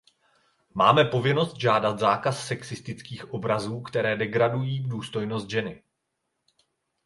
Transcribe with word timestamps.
Máme 0.73 1.05
povinnost 1.05 1.59
žádat 1.59 1.99
zákaz 1.99 2.47
sexistických 2.47 3.31
obrazů, 3.33 3.81
které 3.81 4.15
degradují 4.17 4.79
důstojnost 4.89 5.49
ženy. 5.49 5.83